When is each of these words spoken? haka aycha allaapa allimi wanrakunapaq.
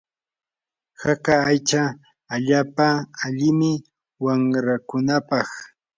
haka 1.01 1.35
aycha 1.49 1.83
allaapa 2.33 2.87
allimi 3.25 3.71
wanrakunapaq. 4.23 5.47